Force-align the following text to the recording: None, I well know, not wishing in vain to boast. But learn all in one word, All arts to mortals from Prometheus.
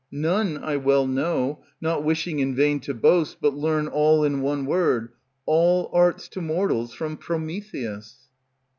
None, 0.09 0.57
I 0.57 0.77
well 0.77 1.05
know, 1.05 1.61
not 1.79 2.03
wishing 2.03 2.39
in 2.39 2.55
vain 2.55 2.79
to 2.79 2.93
boast. 2.95 3.37
But 3.39 3.53
learn 3.55 3.87
all 3.87 4.23
in 4.23 4.41
one 4.41 4.65
word, 4.65 5.09
All 5.45 5.91
arts 5.93 6.27
to 6.29 6.41
mortals 6.41 6.91
from 6.95 7.17
Prometheus. 7.17 8.17